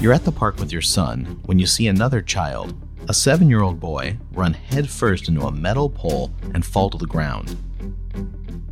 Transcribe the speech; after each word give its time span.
You're 0.00 0.12
at 0.12 0.24
the 0.24 0.30
park 0.30 0.58
with 0.60 0.70
your 0.70 0.82
son 0.82 1.40
when 1.46 1.58
you 1.58 1.66
see 1.66 1.88
another 1.88 2.22
child, 2.22 2.72
a 3.08 3.14
seven 3.14 3.48
year 3.48 3.62
old 3.62 3.80
boy, 3.80 4.16
run 4.32 4.52
headfirst 4.52 5.28
into 5.28 5.46
a 5.46 5.50
metal 5.50 5.90
pole 5.90 6.30
and 6.54 6.64
fall 6.64 6.88
to 6.90 6.98
the 6.98 7.06
ground. 7.06 7.56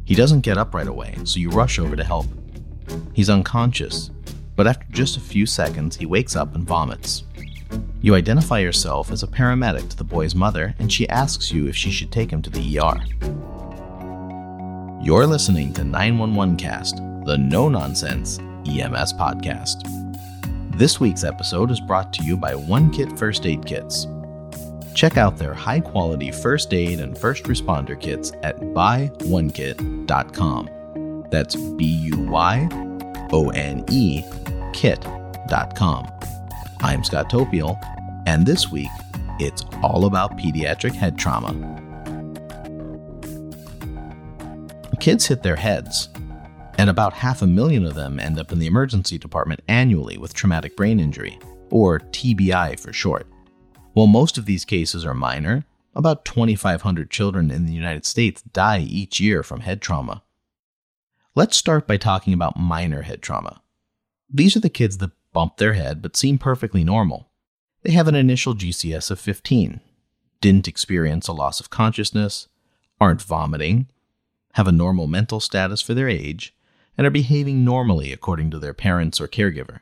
He 0.04 0.14
doesn't 0.14 0.42
get 0.42 0.56
up 0.56 0.72
right 0.72 0.86
away, 0.86 1.16
so 1.24 1.40
you 1.40 1.50
rush 1.50 1.80
over 1.80 1.96
to 1.96 2.04
help. 2.04 2.26
He's 3.12 3.28
unconscious, 3.28 4.10
but 4.54 4.68
after 4.68 4.86
just 4.90 5.16
a 5.16 5.20
few 5.20 5.46
seconds, 5.46 5.96
he 5.96 6.06
wakes 6.06 6.36
up 6.36 6.54
and 6.54 6.64
vomits. 6.64 7.24
You 8.02 8.14
identify 8.14 8.60
yourself 8.60 9.10
as 9.10 9.24
a 9.24 9.26
paramedic 9.26 9.88
to 9.88 9.96
the 9.96 10.04
boy's 10.04 10.36
mother, 10.36 10.76
and 10.78 10.92
she 10.92 11.08
asks 11.08 11.50
you 11.50 11.66
if 11.66 11.74
she 11.74 11.90
should 11.90 12.12
take 12.12 12.30
him 12.30 12.40
to 12.42 12.50
the 12.50 12.78
ER. 12.78 13.00
You're 15.02 15.26
listening 15.26 15.72
to 15.72 15.82
911 15.82 16.56
Cast, 16.56 16.96
the 17.24 17.36
no 17.36 17.68
nonsense 17.68 18.38
EMS 18.64 19.12
podcast. 19.14 20.05
This 20.76 21.00
week's 21.00 21.24
episode 21.24 21.70
is 21.70 21.80
brought 21.80 22.12
to 22.12 22.22
you 22.22 22.36
by 22.36 22.54
One 22.54 22.90
Kit 22.90 23.18
First 23.18 23.46
Aid 23.46 23.64
Kits. 23.64 24.06
Check 24.92 25.16
out 25.16 25.38
their 25.38 25.54
high 25.54 25.80
quality 25.80 26.30
first 26.30 26.74
aid 26.74 27.00
and 27.00 27.16
first 27.16 27.44
responder 27.44 27.98
kits 27.98 28.32
at 28.42 28.60
buyonekit.com. 28.60 31.24
That's 31.30 31.56
B 31.56 31.86
U 31.86 32.20
Y 32.24 32.68
O 33.32 33.48
N 33.48 33.86
E 33.90 34.22
kit.com. 34.74 36.10
I'm 36.80 37.02
Scott 37.04 37.30
Topiel, 37.30 37.78
and 38.26 38.44
this 38.44 38.70
week 38.70 38.90
it's 39.40 39.64
all 39.82 40.04
about 40.04 40.36
pediatric 40.36 40.94
head 40.94 41.16
trauma. 41.16 41.54
Kids 45.00 45.24
hit 45.24 45.42
their 45.42 45.56
heads, 45.56 46.10
and 46.78 46.90
about 46.90 47.12
half 47.12 47.42
a 47.42 47.46
million 47.46 47.84
of 47.84 47.94
them 47.94 48.20
end 48.20 48.38
up 48.38 48.52
in 48.52 48.58
the 48.58 48.66
emergency 48.66 49.18
department 49.18 49.60
annually 49.68 50.18
with 50.18 50.34
traumatic 50.34 50.76
brain 50.76 51.00
injury, 51.00 51.38
or 51.70 52.00
TBI 52.00 52.78
for 52.78 52.92
short. 52.92 53.26
While 53.92 54.06
most 54.06 54.36
of 54.36 54.46
these 54.46 54.64
cases 54.64 55.04
are 55.04 55.14
minor, 55.14 55.64
about 55.94 56.24
2,500 56.26 57.10
children 57.10 57.50
in 57.50 57.64
the 57.64 57.72
United 57.72 58.04
States 58.04 58.42
die 58.42 58.80
each 58.80 59.18
year 59.18 59.42
from 59.42 59.60
head 59.60 59.80
trauma. 59.80 60.22
Let's 61.34 61.56
start 61.56 61.86
by 61.86 61.96
talking 61.96 62.32
about 62.32 62.58
minor 62.58 63.02
head 63.02 63.22
trauma. 63.22 63.62
These 64.32 64.56
are 64.56 64.60
the 64.60 64.68
kids 64.68 64.98
that 64.98 65.12
bump 65.32 65.56
their 65.56 65.74
head 65.74 66.02
but 66.02 66.16
seem 66.16 66.38
perfectly 66.38 66.84
normal. 66.84 67.30
They 67.82 67.92
have 67.92 68.08
an 68.08 68.14
initial 68.14 68.54
GCS 68.54 69.10
of 69.10 69.20
15, 69.20 69.80
didn't 70.40 70.68
experience 70.68 71.28
a 71.28 71.32
loss 71.32 71.60
of 71.60 71.70
consciousness, 71.70 72.48
aren't 73.00 73.22
vomiting, 73.22 73.88
have 74.54 74.66
a 74.66 74.72
normal 74.72 75.06
mental 75.06 75.40
status 75.40 75.82
for 75.82 75.94
their 75.94 76.08
age, 76.08 76.55
and 76.96 77.06
are 77.06 77.10
behaving 77.10 77.64
normally 77.64 78.12
according 78.12 78.50
to 78.50 78.58
their 78.58 78.74
parents 78.74 79.20
or 79.20 79.28
caregiver. 79.28 79.80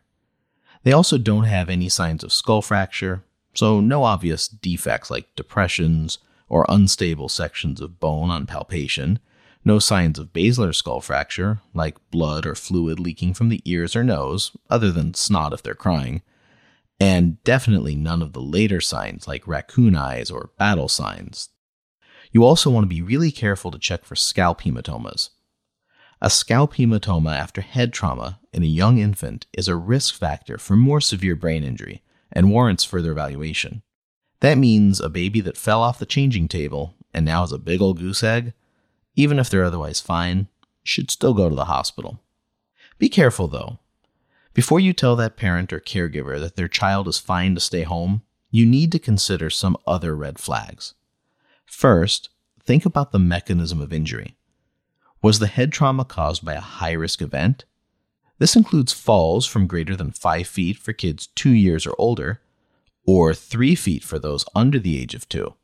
They 0.82 0.92
also 0.92 1.18
don't 1.18 1.44
have 1.44 1.70
any 1.70 1.88
signs 1.88 2.22
of 2.22 2.32
skull 2.32 2.62
fracture, 2.62 3.24
so 3.54 3.80
no 3.80 4.04
obvious 4.04 4.48
defects 4.48 5.10
like 5.10 5.34
depressions 5.34 6.18
or 6.48 6.66
unstable 6.68 7.28
sections 7.28 7.80
of 7.80 8.00
bone 8.00 8.30
on 8.30 8.46
palpation, 8.46 9.18
no 9.64 9.78
signs 9.78 10.18
of 10.18 10.32
basilar 10.32 10.72
skull 10.72 11.00
fracture, 11.00 11.60
like 11.72 11.96
blood 12.10 12.44
or 12.44 12.54
fluid 12.54 13.00
leaking 13.00 13.32
from 13.32 13.48
the 13.48 13.62
ears 13.64 13.96
or 13.96 14.04
nose, 14.04 14.54
other 14.68 14.92
than 14.92 15.14
snot 15.14 15.52
if 15.54 15.62
they're 15.62 15.74
crying, 15.74 16.20
and 17.00 17.42
definitely 17.44 17.94
none 17.94 18.20
of 18.20 18.34
the 18.34 18.42
later 18.42 18.80
signs 18.80 19.26
like 19.26 19.48
raccoon 19.48 19.96
eyes 19.96 20.30
or 20.30 20.50
Battle 20.58 20.88
signs. 20.88 21.48
You 22.30 22.44
also 22.44 22.70
want 22.70 22.84
to 22.84 22.88
be 22.88 23.00
really 23.02 23.30
careful 23.30 23.70
to 23.70 23.78
check 23.78 24.04
for 24.04 24.16
scalp 24.16 24.62
hematomas. 24.62 25.30
A 26.24 26.30
scalp 26.30 26.76
hematoma 26.76 27.36
after 27.36 27.60
head 27.60 27.92
trauma 27.92 28.40
in 28.50 28.62
a 28.62 28.66
young 28.66 28.96
infant 28.96 29.46
is 29.52 29.68
a 29.68 29.76
risk 29.76 30.14
factor 30.14 30.56
for 30.56 30.74
more 30.74 30.98
severe 30.98 31.36
brain 31.36 31.62
injury 31.62 32.02
and 32.32 32.50
warrants 32.50 32.82
further 32.82 33.12
evaluation. 33.12 33.82
That 34.40 34.56
means 34.56 35.00
a 35.00 35.10
baby 35.10 35.42
that 35.42 35.58
fell 35.58 35.82
off 35.82 35.98
the 35.98 36.06
changing 36.06 36.48
table 36.48 36.94
and 37.12 37.26
now 37.26 37.42
has 37.42 37.52
a 37.52 37.58
big 37.58 37.82
old 37.82 37.98
goose 37.98 38.22
egg, 38.22 38.54
even 39.14 39.38
if 39.38 39.50
they're 39.50 39.66
otherwise 39.66 40.00
fine, 40.00 40.48
should 40.82 41.10
still 41.10 41.34
go 41.34 41.50
to 41.50 41.54
the 41.54 41.66
hospital. 41.66 42.22
Be 42.96 43.10
careful 43.10 43.46
though. 43.46 43.78
Before 44.54 44.80
you 44.80 44.94
tell 44.94 45.16
that 45.16 45.36
parent 45.36 45.74
or 45.74 45.78
caregiver 45.78 46.40
that 46.40 46.56
their 46.56 46.68
child 46.68 47.06
is 47.06 47.18
fine 47.18 47.54
to 47.54 47.60
stay 47.60 47.82
home, 47.82 48.22
you 48.50 48.64
need 48.64 48.92
to 48.92 48.98
consider 48.98 49.50
some 49.50 49.76
other 49.86 50.16
red 50.16 50.38
flags. 50.38 50.94
First, 51.66 52.30
think 52.64 52.86
about 52.86 53.12
the 53.12 53.18
mechanism 53.18 53.82
of 53.82 53.92
injury. 53.92 54.38
Was 55.24 55.38
the 55.38 55.46
head 55.46 55.72
trauma 55.72 56.04
caused 56.04 56.44
by 56.44 56.52
a 56.52 56.60
high 56.60 56.92
risk 56.92 57.22
event? 57.22 57.64
This 58.38 58.56
includes 58.56 58.92
falls 58.92 59.46
from 59.46 59.66
greater 59.66 59.96
than 59.96 60.10
5 60.10 60.46
feet 60.46 60.76
for 60.76 60.92
kids 60.92 61.28
2 61.28 61.48
years 61.48 61.86
or 61.86 61.94
older, 61.96 62.42
or 63.06 63.32
3 63.32 63.74
feet 63.74 64.04
for 64.04 64.18
those 64.18 64.44
under 64.54 64.78
the 64.78 65.00
age 65.00 65.14
of 65.14 65.26
2. 65.30 65.54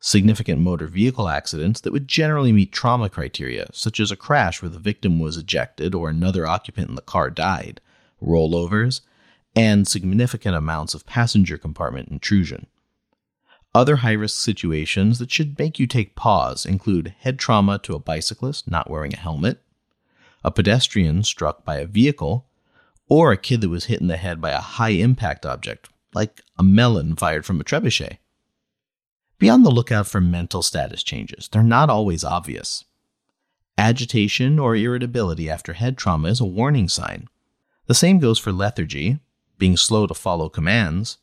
Significant 0.00 0.60
motor 0.60 0.88
vehicle 0.88 1.28
accidents 1.28 1.80
that 1.82 1.92
would 1.92 2.08
generally 2.08 2.50
meet 2.50 2.72
trauma 2.72 3.08
criteria, 3.08 3.68
such 3.72 4.00
as 4.00 4.10
a 4.10 4.16
crash 4.16 4.60
where 4.60 4.70
the 4.70 4.80
victim 4.80 5.20
was 5.20 5.36
ejected 5.36 5.94
or 5.94 6.10
another 6.10 6.44
occupant 6.44 6.88
in 6.88 6.96
the 6.96 7.00
car 7.00 7.30
died, 7.30 7.80
rollovers, 8.20 9.02
and 9.54 9.86
significant 9.86 10.56
amounts 10.56 10.94
of 10.94 11.06
passenger 11.06 11.56
compartment 11.56 12.08
intrusion. 12.08 12.66
Other 13.76 13.96
high 13.96 14.12
risk 14.12 14.40
situations 14.40 15.18
that 15.18 15.30
should 15.30 15.58
make 15.58 15.78
you 15.78 15.86
take 15.86 16.16
pause 16.16 16.64
include 16.64 17.14
head 17.18 17.38
trauma 17.38 17.78
to 17.80 17.94
a 17.94 17.98
bicyclist 17.98 18.70
not 18.70 18.88
wearing 18.88 19.12
a 19.12 19.18
helmet, 19.18 19.60
a 20.42 20.50
pedestrian 20.50 21.22
struck 21.22 21.62
by 21.62 21.76
a 21.76 21.86
vehicle, 21.86 22.46
or 23.06 23.32
a 23.32 23.36
kid 23.36 23.60
that 23.60 23.68
was 23.68 23.84
hit 23.84 24.00
in 24.00 24.06
the 24.06 24.16
head 24.16 24.40
by 24.40 24.50
a 24.52 24.62
high 24.62 24.94
impact 24.96 25.44
object, 25.44 25.90
like 26.14 26.40
a 26.58 26.62
melon 26.62 27.16
fired 27.16 27.44
from 27.44 27.60
a 27.60 27.64
trebuchet. 27.64 28.16
Be 29.38 29.50
on 29.50 29.62
the 29.62 29.70
lookout 29.70 30.06
for 30.06 30.22
mental 30.22 30.62
status 30.62 31.02
changes. 31.02 31.46
They're 31.46 31.62
not 31.62 31.90
always 31.90 32.24
obvious. 32.24 32.86
Agitation 33.76 34.58
or 34.58 34.74
irritability 34.74 35.50
after 35.50 35.74
head 35.74 35.98
trauma 35.98 36.28
is 36.28 36.40
a 36.40 36.46
warning 36.46 36.88
sign. 36.88 37.28
The 37.88 37.94
same 37.94 38.20
goes 38.20 38.38
for 38.38 38.52
lethargy, 38.52 39.18
being 39.58 39.76
slow 39.76 40.06
to 40.06 40.14
follow 40.14 40.48
commands, 40.48 41.18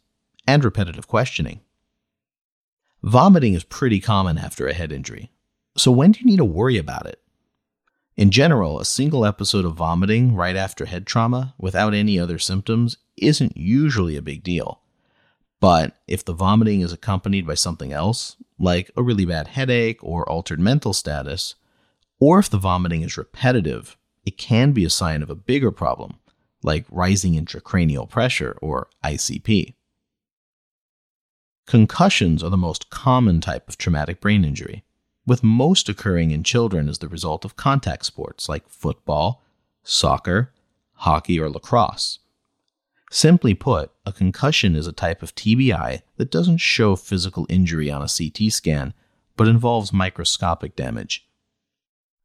and 0.45 0.63
repetitive 0.63 1.07
questioning. 1.07 1.61
Vomiting 3.03 3.53
is 3.53 3.65
pretty 3.65 3.99
common 3.99 4.37
after 4.37 4.65
a 4.65 4.73
head 4.73 4.93
injury. 4.93 5.29
So, 5.75 5.91
when 5.91 6.13
do 6.13 6.21
you 6.21 6.25
need 6.25 6.37
to 6.37 6.45
worry 6.45 6.77
about 6.77 7.05
it? 7.05 7.21
In 8.15 8.31
general, 8.31 8.79
a 8.79 8.85
single 8.85 9.25
episode 9.25 9.65
of 9.65 9.73
vomiting 9.73 10.33
right 10.35 10.55
after 10.55 10.85
head 10.85 11.05
trauma 11.05 11.53
without 11.59 11.93
any 11.93 12.17
other 12.17 12.39
symptoms 12.39 12.95
isn't 13.17 13.57
usually 13.57 14.15
a 14.15 14.21
big 14.21 14.41
deal. 14.41 14.79
But 15.59 15.97
if 16.07 16.23
the 16.23 16.31
vomiting 16.31 16.79
is 16.79 16.93
accompanied 16.93 17.45
by 17.45 17.55
something 17.55 17.91
else, 17.91 18.37
like 18.57 18.89
a 18.95 19.03
really 19.03 19.25
bad 19.25 19.49
headache 19.49 20.01
or 20.01 20.27
altered 20.29 20.61
mental 20.61 20.93
status, 20.93 21.55
or 22.21 22.39
if 22.39 22.49
the 22.49 22.57
vomiting 22.57 23.01
is 23.01 23.17
repetitive, 23.17 23.97
it 24.25 24.37
can 24.37 24.71
be 24.71 24.85
a 24.85 24.89
sign 24.89 25.21
of 25.21 25.29
a 25.29 25.35
bigger 25.35 25.71
problem, 25.71 26.19
like 26.63 26.85
rising 26.89 27.33
intracranial 27.33 28.07
pressure 28.07 28.57
or 28.61 28.87
ICP. 29.03 29.73
Concussions 31.65 32.43
are 32.43 32.49
the 32.49 32.57
most 32.57 32.89
common 32.89 33.39
type 33.39 33.67
of 33.69 33.77
traumatic 33.77 34.19
brain 34.19 34.43
injury, 34.43 34.83
with 35.25 35.43
most 35.43 35.87
occurring 35.87 36.31
in 36.31 36.43
children 36.43 36.89
as 36.89 36.99
the 36.99 37.07
result 37.07 37.45
of 37.45 37.55
contact 37.55 38.05
sports 38.05 38.49
like 38.49 38.67
football, 38.67 39.43
soccer, 39.83 40.53
hockey, 40.93 41.39
or 41.39 41.49
lacrosse. 41.49 42.19
Simply 43.09 43.53
put, 43.53 43.91
a 44.05 44.11
concussion 44.11 44.75
is 44.75 44.87
a 44.87 44.91
type 44.91 45.21
of 45.21 45.35
TBI 45.35 46.01
that 46.17 46.31
doesn't 46.31 46.57
show 46.57 46.95
physical 46.95 47.45
injury 47.47 47.91
on 47.91 48.01
a 48.01 48.07
CT 48.07 48.51
scan, 48.51 48.93
but 49.37 49.47
involves 49.47 49.93
microscopic 49.93 50.75
damage. 50.75 51.27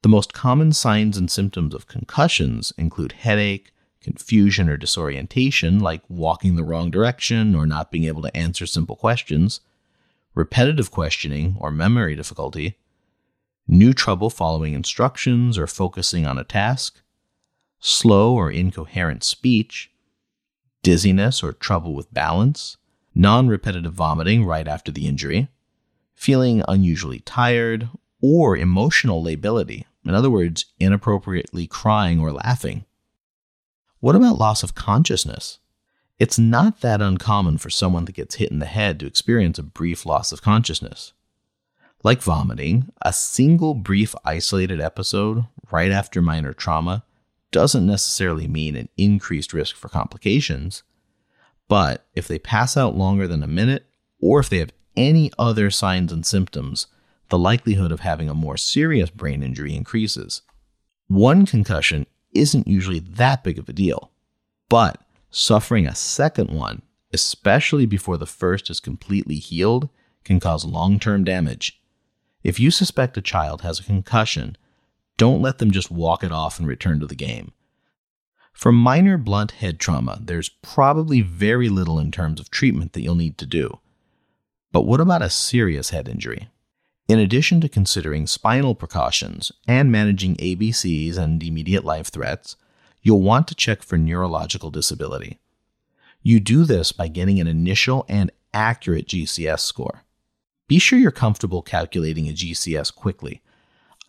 The 0.02 0.08
most 0.08 0.32
common 0.32 0.72
signs 0.72 1.16
and 1.16 1.30
symptoms 1.30 1.74
of 1.74 1.88
concussions 1.88 2.72
include 2.78 3.12
headache, 3.12 3.72
confusion 4.02 4.68
or 4.68 4.76
disorientation, 4.76 5.80
like 5.80 6.02
walking 6.08 6.56
the 6.56 6.64
wrong 6.64 6.90
direction 6.90 7.54
or 7.54 7.66
not 7.66 7.90
being 7.90 8.04
able 8.04 8.22
to 8.22 8.36
answer 8.36 8.66
simple 8.66 8.96
questions, 8.96 9.60
repetitive 10.34 10.90
questioning 10.90 11.56
or 11.58 11.70
memory 11.70 12.14
difficulty, 12.14 12.78
new 13.66 13.92
trouble 13.92 14.30
following 14.30 14.72
instructions 14.72 15.58
or 15.58 15.66
focusing 15.66 16.26
on 16.26 16.38
a 16.38 16.44
task, 16.44 17.00
slow 17.80 18.34
or 18.34 18.50
incoherent 18.50 19.22
speech, 19.22 19.90
dizziness 20.82 21.42
or 21.42 21.52
trouble 21.52 21.94
with 21.94 22.12
balance, 22.14 22.76
non 23.14 23.48
repetitive 23.48 23.92
vomiting 23.92 24.44
right 24.44 24.68
after 24.68 24.92
the 24.92 25.06
injury, 25.06 25.48
feeling 26.14 26.62
unusually 26.68 27.20
tired, 27.20 27.88
or 28.20 28.56
emotional 28.56 29.22
lability, 29.22 29.86
in 30.04 30.14
other 30.14 30.30
words, 30.30 30.66
inappropriately 30.80 31.66
crying 31.66 32.20
or 32.20 32.32
laughing. 32.32 32.84
What 34.00 34.16
about 34.16 34.38
loss 34.38 34.62
of 34.62 34.74
consciousness? 34.74 35.58
It's 36.18 36.38
not 36.38 36.80
that 36.80 37.00
uncommon 37.02 37.58
for 37.58 37.70
someone 37.70 38.04
that 38.04 38.14
gets 38.14 38.36
hit 38.36 38.50
in 38.50 38.58
the 38.58 38.66
head 38.66 39.00
to 39.00 39.06
experience 39.06 39.58
a 39.58 39.62
brief 39.62 40.06
loss 40.06 40.32
of 40.32 40.42
consciousness. 40.42 41.12
Like 42.04 42.22
vomiting, 42.22 42.92
a 43.02 43.12
single 43.12 43.74
brief 43.74 44.14
isolated 44.24 44.80
episode 44.80 45.46
right 45.70 45.90
after 45.90 46.22
minor 46.22 46.52
trauma 46.52 47.04
doesn't 47.50 47.86
necessarily 47.86 48.46
mean 48.46 48.76
an 48.76 48.88
increased 48.96 49.52
risk 49.52 49.74
for 49.74 49.88
complications, 49.88 50.82
But 51.68 52.06
if 52.14 52.26
they 52.26 52.38
pass 52.38 52.76
out 52.76 52.96
longer 52.96 53.28
than 53.28 53.42
a 53.42 53.46
minute, 53.48 53.86
or 54.20 54.40
if 54.40 54.48
they 54.48 54.58
have 54.58 54.72
any 54.96 55.30
other 55.38 55.70
signs 55.70 56.10
and 56.10 56.24
symptoms, 56.24 56.86
the 57.28 57.38
likelihood 57.38 57.92
of 57.92 58.00
having 58.00 58.28
a 58.28 58.34
more 58.34 58.56
serious 58.56 59.10
brain 59.10 59.42
injury 59.42 59.74
increases. 59.74 60.42
One 61.08 61.46
concussion 61.46 62.06
isn't 62.38 62.68
usually 62.68 63.00
that 63.00 63.44
big 63.44 63.58
of 63.58 63.68
a 63.68 63.72
deal, 63.72 64.10
but 64.68 65.02
suffering 65.30 65.86
a 65.86 65.94
second 65.94 66.50
one, 66.50 66.82
especially 67.12 67.86
before 67.86 68.16
the 68.16 68.26
first 68.26 68.70
is 68.70 68.80
completely 68.80 69.36
healed, 69.36 69.88
can 70.24 70.40
cause 70.40 70.64
long 70.64 70.98
term 70.98 71.24
damage. 71.24 71.80
If 72.42 72.60
you 72.60 72.70
suspect 72.70 73.16
a 73.16 73.22
child 73.22 73.62
has 73.62 73.80
a 73.80 73.84
concussion, 73.84 74.56
don't 75.16 75.42
let 75.42 75.58
them 75.58 75.70
just 75.70 75.90
walk 75.90 76.22
it 76.22 76.32
off 76.32 76.58
and 76.58 76.68
return 76.68 77.00
to 77.00 77.06
the 77.06 77.14
game. 77.14 77.52
For 78.52 78.72
minor 78.72 79.18
blunt 79.18 79.52
head 79.52 79.78
trauma, 79.78 80.18
there's 80.20 80.48
probably 80.48 81.20
very 81.20 81.68
little 81.68 81.98
in 81.98 82.10
terms 82.10 82.40
of 82.40 82.50
treatment 82.50 82.92
that 82.92 83.02
you'll 83.02 83.14
need 83.14 83.38
to 83.38 83.46
do. 83.46 83.78
But 84.72 84.82
what 84.82 85.00
about 85.00 85.22
a 85.22 85.30
serious 85.30 85.90
head 85.90 86.08
injury? 86.08 86.48
In 87.08 87.18
addition 87.18 87.62
to 87.62 87.70
considering 87.70 88.26
spinal 88.26 88.74
precautions 88.74 89.50
and 89.66 89.90
managing 89.90 90.36
ABCs 90.36 91.16
and 91.16 91.42
immediate 91.42 91.82
life 91.82 92.08
threats, 92.08 92.56
you'll 93.00 93.22
want 93.22 93.48
to 93.48 93.54
check 93.54 93.82
for 93.82 93.96
neurological 93.96 94.70
disability. 94.70 95.38
You 96.22 96.38
do 96.38 96.64
this 96.64 96.92
by 96.92 97.08
getting 97.08 97.40
an 97.40 97.46
initial 97.46 98.04
and 98.10 98.30
accurate 98.52 99.08
GCS 99.08 99.60
score. 99.60 100.02
Be 100.66 100.78
sure 100.78 100.98
you're 100.98 101.10
comfortable 101.10 101.62
calculating 101.62 102.28
a 102.28 102.32
GCS 102.32 102.94
quickly. 102.94 103.40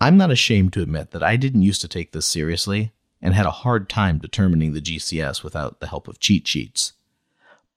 I'm 0.02 0.18
not 0.18 0.32
ashamed 0.32 0.74
to 0.74 0.82
admit 0.82 1.12
that 1.12 1.24
I 1.24 1.38
didn't 1.38 1.62
used 1.62 1.80
to 1.82 1.88
take 1.88 2.12
this 2.12 2.26
seriously 2.26 2.92
and 3.22 3.34
had 3.34 3.46
a 3.46 3.52
hard 3.52 3.88
time 3.88 4.18
determining 4.18 4.74
the 4.74 4.82
GCS 4.82 5.42
without 5.42 5.80
the 5.80 5.88
help 5.88 6.10
of 6.10 6.20
cheat 6.20 6.46
sheets. 6.46 6.92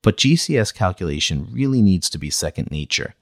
But 0.03 0.17
GCS 0.17 0.75
calculation 0.75 1.47
really 1.53 1.81
needs 1.81 2.11
to 2.11 2.19
be 2.19 2.29
second 2.29 2.73
nature. 2.73 3.15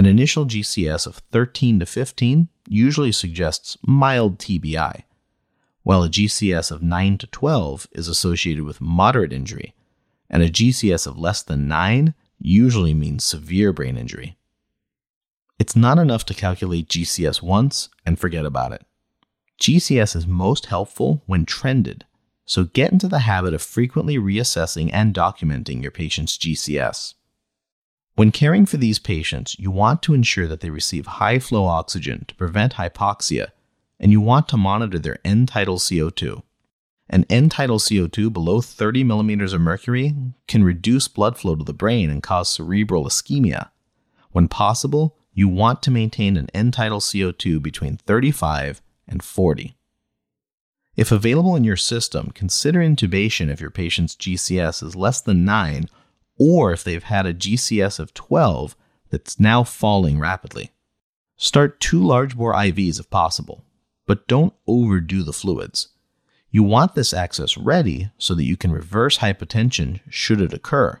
An 0.00 0.06
initial 0.06 0.46
GCS 0.46 1.06
of 1.06 1.16
13 1.30 1.80
to 1.80 1.84
15 1.84 2.48
usually 2.70 3.12
suggests 3.12 3.76
mild 3.82 4.38
TBI, 4.38 5.02
while 5.82 6.02
a 6.02 6.08
GCS 6.08 6.70
of 6.70 6.82
9 6.82 7.18
to 7.18 7.26
12 7.26 7.86
is 7.92 8.08
associated 8.08 8.64
with 8.64 8.80
moderate 8.80 9.30
injury, 9.30 9.74
and 10.30 10.42
a 10.42 10.48
GCS 10.48 11.06
of 11.06 11.18
less 11.18 11.42
than 11.42 11.68
9 11.68 12.14
usually 12.38 12.94
means 12.94 13.24
severe 13.24 13.74
brain 13.74 13.98
injury. 13.98 14.38
It's 15.58 15.76
not 15.76 15.98
enough 15.98 16.24
to 16.24 16.34
calculate 16.34 16.88
GCS 16.88 17.42
once 17.42 17.90
and 18.06 18.18
forget 18.18 18.46
about 18.46 18.72
it. 18.72 18.86
GCS 19.60 20.16
is 20.16 20.26
most 20.26 20.64
helpful 20.64 21.22
when 21.26 21.44
trended, 21.44 22.06
so 22.46 22.64
get 22.64 22.90
into 22.90 23.06
the 23.06 23.18
habit 23.18 23.52
of 23.52 23.60
frequently 23.60 24.16
reassessing 24.16 24.88
and 24.94 25.12
documenting 25.12 25.82
your 25.82 25.90
patient's 25.92 26.38
GCS. 26.38 27.16
When 28.20 28.32
caring 28.32 28.66
for 28.66 28.76
these 28.76 28.98
patients, 28.98 29.58
you 29.58 29.70
want 29.70 30.02
to 30.02 30.12
ensure 30.12 30.46
that 30.46 30.60
they 30.60 30.68
receive 30.68 31.06
high 31.06 31.38
flow 31.38 31.64
oxygen 31.64 32.26
to 32.28 32.34
prevent 32.34 32.74
hypoxia, 32.74 33.52
and 33.98 34.12
you 34.12 34.20
want 34.20 34.46
to 34.48 34.58
monitor 34.58 34.98
their 34.98 35.16
end 35.24 35.48
tidal 35.48 35.78
CO2. 35.78 36.42
An 37.08 37.24
end 37.30 37.52
tidal 37.52 37.78
CO2 37.78 38.30
below 38.30 38.60
30 38.60 39.04
millimeters 39.04 39.54
of 39.54 39.62
mercury 39.62 40.14
can 40.46 40.62
reduce 40.62 41.08
blood 41.08 41.38
flow 41.38 41.56
to 41.56 41.64
the 41.64 41.72
brain 41.72 42.10
and 42.10 42.22
cause 42.22 42.50
cerebral 42.50 43.06
ischemia. 43.06 43.70
When 44.32 44.48
possible, 44.48 45.16
you 45.32 45.48
want 45.48 45.82
to 45.84 45.90
maintain 45.90 46.36
an 46.36 46.50
end 46.52 46.74
tidal 46.74 47.00
CO2 47.00 47.62
between 47.62 47.96
35 47.96 48.82
and 49.08 49.22
40. 49.22 49.76
If 50.94 51.10
available 51.10 51.56
in 51.56 51.64
your 51.64 51.78
system, 51.78 52.32
consider 52.34 52.80
intubation 52.80 53.48
if 53.48 53.62
your 53.62 53.70
patient's 53.70 54.14
GCS 54.14 54.82
is 54.82 54.94
less 54.94 55.22
than 55.22 55.46
9 55.46 55.88
or 56.40 56.72
if 56.72 56.82
they've 56.82 57.04
had 57.04 57.26
a 57.26 57.34
GCS 57.34 58.00
of 58.00 58.14
12 58.14 58.74
that's 59.10 59.38
now 59.38 59.62
falling 59.62 60.18
rapidly. 60.18 60.70
Start 61.36 61.78
two 61.80 62.02
large 62.02 62.36
bore 62.36 62.54
IVs 62.54 62.98
if 62.98 63.10
possible, 63.10 63.62
but 64.06 64.26
don't 64.26 64.54
overdo 64.66 65.22
the 65.22 65.34
fluids. 65.34 65.88
You 66.50 66.62
want 66.62 66.94
this 66.94 67.12
access 67.12 67.58
ready 67.58 68.10
so 68.16 68.34
that 68.34 68.44
you 68.44 68.56
can 68.56 68.72
reverse 68.72 69.18
hypotension 69.18 70.00
should 70.08 70.40
it 70.40 70.54
occur. 70.54 71.00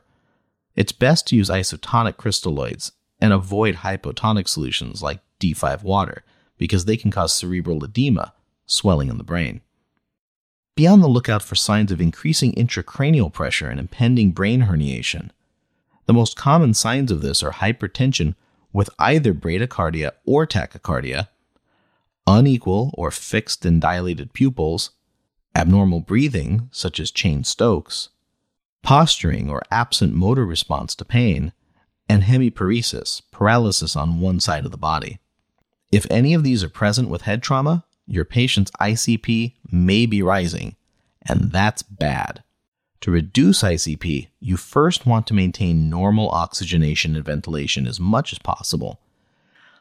It's 0.76 0.92
best 0.92 1.26
to 1.28 1.36
use 1.36 1.48
isotonic 1.48 2.16
crystalloids 2.16 2.92
and 3.18 3.32
avoid 3.32 3.76
hypotonic 3.76 4.46
solutions 4.46 5.02
like 5.02 5.20
D5 5.40 5.82
water 5.82 6.22
because 6.58 6.84
they 6.84 6.98
can 6.98 7.10
cause 7.10 7.32
cerebral 7.32 7.82
edema, 7.82 8.34
swelling 8.66 9.08
in 9.08 9.16
the 9.16 9.24
brain. 9.24 9.62
Be 10.76 10.86
on 10.86 11.00
the 11.00 11.08
lookout 11.08 11.42
for 11.42 11.54
signs 11.54 11.92
of 11.92 12.00
increasing 12.00 12.52
intracranial 12.52 13.32
pressure 13.32 13.68
and 13.68 13.78
impending 13.78 14.30
brain 14.30 14.62
herniation. 14.62 15.30
The 16.06 16.14
most 16.14 16.36
common 16.36 16.74
signs 16.74 17.10
of 17.10 17.20
this 17.20 17.42
are 17.42 17.52
hypertension 17.52 18.34
with 18.72 18.90
either 18.98 19.34
bradycardia 19.34 20.12
or 20.24 20.46
tachycardia, 20.46 21.28
unequal 22.26 22.94
or 22.94 23.10
fixed 23.10 23.64
and 23.64 23.80
dilated 23.80 24.32
pupils, 24.32 24.90
abnormal 25.54 26.00
breathing, 26.00 26.68
such 26.70 27.00
as 27.00 27.10
Cheyne-Stokes, 27.10 28.10
posturing 28.82 29.50
or 29.50 29.62
absent 29.70 30.14
motor 30.14 30.46
response 30.46 30.94
to 30.94 31.04
pain, 31.04 31.52
and 32.08 32.22
hemiparesis, 32.22 33.22
paralysis 33.30 33.94
on 33.96 34.20
one 34.20 34.40
side 34.40 34.64
of 34.64 34.70
the 34.70 34.78
body. 34.78 35.18
If 35.92 36.06
any 36.10 36.34
of 36.34 36.44
these 36.44 36.64
are 36.64 36.68
present 36.68 37.08
with 37.08 37.22
head 37.22 37.42
trauma, 37.42 37.84
your 38.10 38.24
patient's 38.24 38.70
ICP 38.80 39.54
may 39.70 40.06
be 40.06 40.22
rising, 40.22 40.76
and 41.26 41.52
that's 41.52 41.82
bad. 41.82 42.42
To 43.02 43.10
reduce 43.10 43.62
ICP, 43.62 44.28
you 44.40 44.56
first 44.56 45.06
want 45.06 45.26
to 45.28 45.34
maintain 45.34 45.88
normal 45.88 46.28
oxygenation 46.30 47.16
and 47.16 47.24
ventilation 47.24 47.86
as 47.86 47.98
much 47.98 48.32
as 48.32 48.38
possible. 48.38 49.00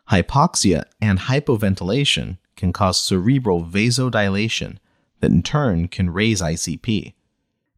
Hypoxia 0.10 0.84
and 1.02 1.20
hypoventilation 1.20 2.38
can 2.56 2.72
cause 2.72 3.00
cerebral 3.00 3.64
vasodilation 3.64 4.78
that 5.20 5.32
in 5.32 5.44
turn 5.44 5.88
can 5.88 6.10
raise 6.10 6.42
ICP. 6.42 7.14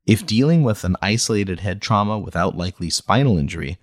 If 0.05 0.25
dealing 0.25 0.63
with 0.63 0.83
an 0.83 0.95
isolated 1.01 1.61
head 1.61 1.81
trauma 1.81 2.19
without 2.19 2.57
likely 2.57 2.89
spinal 2.89 3.37
injury, 3.37 3.77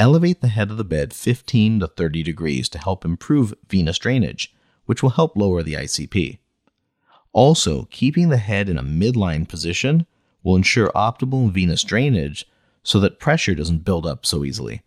Elevate 0.00 0.40
the 0.40 0.48
head 0.48 0.70
of 0.70 0.76
the 0.76 0.84
bed 0.84 1.12
15 1.12 1.80
to 1.80 1.88
30 1.88 2.22
degrees 2.22 2.68
to 2.68 2.78
help 2.78 3.04
improve 3.04 3.52
venous 3.68 3.98
drainage, 3.98 4.54
which 4.88 5.02
will 5.02 5.10
help 5.10 5.36
lower 5.36 5.62
the 5.62 5.74
ICP. 5.74 6.38
Also, 7.34 7.86
keeping 7.90 8.30
the 8.30 8.38
head 8.38 8.70
in 8.70 8.78
a 8.78 8.82
midline 8.82 9.46
position 9.46 10.06
will 10.42 10.56
ensure 10.56 10.90
optimal 10.94 11.52
venous 11.52 11.84
drainage 11.84 12.48
so 12.82 12.98
that 12.98 13.20
pressure 13.20 13.54
doesn't 13.54 13.84
build 13.84 14.06
up 14.06 14.24
so 14.24 14.46
easily. 14.46 14.80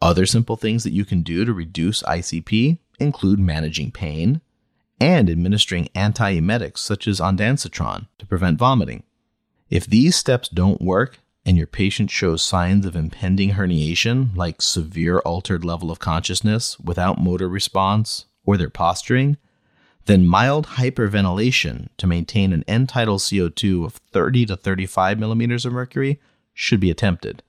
Other 0.00 0.24
simple 0.24 0.56
things 0.56 0.82
that 0.82 0.94
you 0.94 1.04
can 1.04 1.20
do 1.20 1.44
to 1.44 1.52
reduce 1.52 2.02
ICP 2.04 2.78
include 2.98 3.38
managing 3.38 3.90
pain 3.90 4.40
and 4.98 5.28
administering 5.28 5.90
antiemetics 5.94 6.78
such 6.78 7.06
as 7.06 7.20
ondansetron 7.20 8.06
to 8.16 8.24
prevent 8.24 8.58
vomiting. 8.58 9.02
If 9.68 9.86
these 9.86 10.16
steps 10.16 10.48
don't 10.48 10.80
work, 10.80 11.18
and 11.44 11.58
your 11.58 11.66
patient 11.66 12.10
shows 12.10 12.42
signs 12.42 12.86
of 12.86 12.96
impending 12.96 13.50
herniation, 13.52 14.34
like 14.34 14.62
severe 14.62 15.18
altered 15.18 15.66
level 15.66 15.90
of 15.90 15.98
consciousness 15.98 16.80
without 16.80 17.20
motor 17.20 17.46
response 17.46 18.24
or 18.46 18.56
their 18.56 18.70
posturing, 18.70 19.36
then 20.06 20.24
mild 20.24 20.66
hyperventilation 20.68 21.88
to 21.98 22.06
maintain 22.06 22.52
an 22.52 22.64
end 22.66 22.88
tidal 22.88 23.18
CO2 23.18 23.84
of 23.84 23.94
30 23.94 24.46
to 24.46 24.56
35 24.56 25.18
millimeters 25.18 25.66
of 25.66 25.72
mercury 25.72 26.20
should 26.54 26.80
be 26.80 26.90
attempted. 26.90 27.42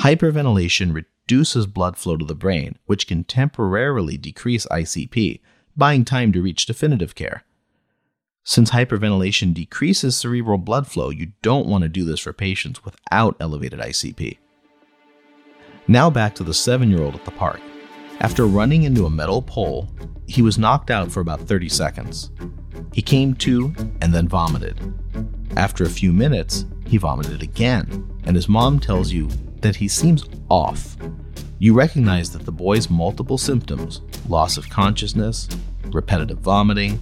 Hyperventilation 0.00 0.94
reduces 0.94 1.66
blood 1.66 1.96
flow 1.96 2.16
to 2.16 2.24
the 2.24 2.34
brain, 2.34 2.78
which 2.86 3.06
can 3.06 3.24
temporarily 3.24 4.16
decrease 4.16 4.66
ICP, 4.66 5.40
buying 5.76 6.04
time 6.04 6.32
to 6.32 6.42
reach 6.42 6.66
definitive 6.66 7.14
care. 7.14 7.44
Since 8.44 8.72
hyperventilation 8.72 9.54
decreases 9.54 10.16
cerebral 10.16 10.58
blood 10.58 10.88
flow, 10.88 11.10
you 11.10 11.32
don't 11.42 11.68
want 11.68 11.82
to 11.82 11.88
do 11.88 12.04
this 12.04 12.20
for 12.20 12.32
patients 12.32 12.84
without 12.84 13.36
elevated 13.38 13.78
ICP. 13.78 14.38
Now 15.86 16.10
back 16.10 16.34
to 16.36 16.44
the 16.44 16.54
seven 16.54 16.90
year 16.90 17.02
old 17.02 17.14
at 17.14 17.24
the 17.24 17.30
park. 17.30 17.60
After 18.22 18.46
running 18.46 18.84
into 18.84 19.04
a 19.04 19.10
metal 19.10 19.42
pole, 19.42 19.88
he 20.28 20.42
was 20.42 20.56
knocked 20.56 20.92
out 20.92 21.10
for 21.10 21.18
about 21.18 21.40
30 21.40 21.68
seconds. 21.68 22.30
He 22.94 23.02
came 23.02 23.34
to 23.34 23.74
and 24.00 24.14
then 24.14 24.28
vomited. 24.28 24.78
After 25.56 25.82
a 25.82 25.90
few 25.90 26.12
minutes, 26.12 26.64
he 26.86 26.98
vomited 26.98 27.42
again, 27.42 28.08
and 28.22 28.36
his 28.36 28.48
mom 28.48 28.78
tells 28.78 29.10
you 29.10 29.28
that 29.60 29.74
he 29.74 29.88
seems 29.88 30.24
off. 30.48 30.96
You 31.58 31.74
recognize 31.74 32.30
that 32.30 32.44
the 32.44 32.52
boy's 32.52 32.88
multiple 32.88 33.38
symptoms 33.38 34.02
loss 34.28 34.56
of 34.56 34.70
consciousness, 34.70 35.48
repetitive 35.86 36.38
vomiting, 36.38 37.00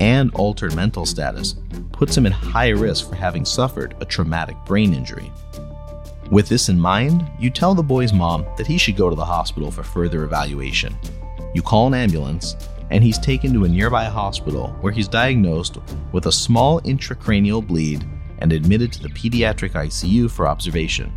and 0.00 0.34
altered 0.34 0.74
mental 0.74 1.06
status 1.06 1.54
puts 1.92 2.16
him 2.16 2.26
at 2.26 2.32
high 2.32 2.70
risk 2.70 3.08
for 3.08 3.14
having 3.14 3.44
suffered 3.44 3.94
a 4.00 4.04
traumatic 4.04 4.56
brain 4.66 4.94
injury. 4.94 5.30
With 6.30 6.48
this 6.48 6.68
in 6.68 6.78
mind, 6.78 7.24
you 7.38 7.50
tell 7.50 7.74
the 7.74 7.82
boy's 7.82 8.12
mom 8.12 8.44
that 8.56 8.66
he 8.66 8.78
should 8.78 8.96
go 8.96 9.08
to 9.08 9.14
the 9.14 9.24
hospital 9.24 9.70
for 9.70 9.84
further 9.84 10.24
evaluation. 10.24 10.96
You 11.54 11.62
call 11.62 11.86
an 11.86 11.94
ambulance, 11.94 12.56
and 12.90 13.02
he's 13.02 13.18
taken 13.18 13.52
to 13.52 13.64
a 13.64 13.68
nearby 13.68 14.04
hospital 14.04 14.76
where 14.80 14.92
he's 14.92 15.06
diagnosed 15.06 15.78
with 16.12 16.26
a 16.26 16.32
small 16.32 16.80
intracranial 16.82 17.64
bleed 17.64 18.04
and 18.38 18.52
admitted 18.52 18.92
to 18.92 19.02
the 19.02 19.08
pediatric 19.10 19.72
ICU 19.72 20.28
for 20.30 20.48
observation. 20.48 21.12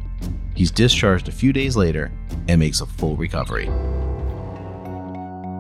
He's 0.56 0.72
discharged 0.72 1.28
a 1.28 1.32
few 1.32 1.54
days 1.54 1.76
later 1.76 2.12
and 2.48 2.60
makes 2.60 2.82
a 2.82 2.86
full 2.86 3.18
recovery. 3.18 3.66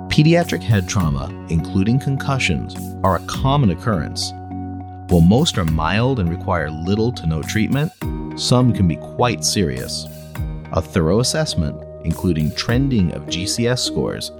Pediatric 0.09 0.61
head 0.61 0.87
trauma, 0.87 1.29
including 1.49 1.99
concussions, 1.99 2.75
are 3.03 3.15
a 3.15 3.25
common 3.25 3.71
occurrence. 3.71 4.31
While 5.09 5.21
most 5.21 5.57
are 5.57 5.65
mild 5.65 6.19
and 6.19 6.29
require 6.29 6.69
little 6.69 7.11
to 7.13 7.25
no 7.25 7.41
treatment, 7.41 7.91
some 8.39 8.71
can 8.71 8.87
be 8.87 8.95
quite 8.95 9.43
serious. 9.43 10.05
A 10.73 10.81
thorough 10.83 11.19
assessment, 11.19 11.81
including 12.05 12.53
trending 12.53 13.11
of 13.13 13.25
GCS 13.25 13.79
scores 13.79 14.31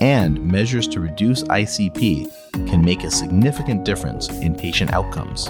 and 0.00 0.44
measures 0.44 0.88
to 0.88 1.00
reduce 1.00 1.44
ICP, 1.44 2.68
can 2.68 2.84
make 2.84 3.04
a 3.04 3.10
significant 3.10 3.84
difference 3.84 4.28
in 4.28 4.56
patient 4.56 4.92
outcomes. 4.92 5.46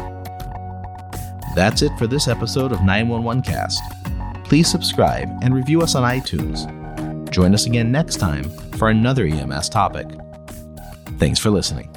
That's 1.54 1.80
it 1.80 1.92
for 1.96 2.06
this 2.06 2.28
episode 2.28 2.70
of 2.70 2.82
911 2.82 3.44
Cast. 3.44 3.82
Please 4.44 4.70
subscribe 4.70 5.30
and 5.40 5.54
review 5.54 5.80
us 5.80 5.94
on 5.94 6.02
iTunes. 6.02 6.70
Join 7.30 7.54
us 7.54 7.64
again 7.64 7.90
next 7.90 8.16
time 8.16 8.44
for 8.76 8.90
another 8.90 9.24
EMS 9.24 9.70
topic. 9.70 10.06
Thanks 11.18 11.38
for 11.38 11.48
listening. 11.48 11.96